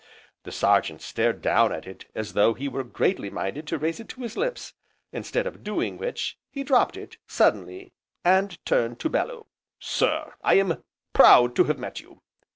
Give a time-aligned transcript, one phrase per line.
[0.45, 4.09] The Sergeant stared down at it as though he were greatly minded to raise it
[4.09, 4.73] to his lips,
[5.11, 7.93] instead of doing which, he dropped it, suddenly,
[8.25, 9.45] and turned to Bellew:
[9.77, 10.83] "Sir, I am
[11.13, 12.19] proud to have met you.